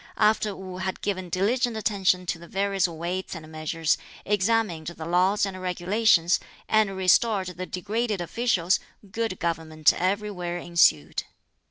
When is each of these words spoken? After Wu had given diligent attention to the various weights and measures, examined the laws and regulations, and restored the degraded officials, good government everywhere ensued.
After 0.17 0.55
Wu 0.55 0.77
had 0.77 1.01
given 1.01 1.29
diligent 1.29 1.77
attention 1.77 2.25
to 2.25 2.39
the 2.39 2.47
various 2.47 2.87
weights 2.87 3.35
and 3.35 3.47
measures, 3.51 3.99
examined 4.25 4.87
the 4.87 5.05
laws 5.05 5.45
and 5.45 5.61
regulations, 5.61 6.39
and 6.67 6.97
restored 6.97 7.49
the 7.49 7.67
degraded 7.67 8.19
officials, 8.19 8.79
good 9.11 9.37
government 9.39 9.93
everywhere 9.93 10.57
ensued. 10.57 11.25